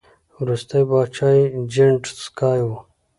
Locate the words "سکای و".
2.23-2.69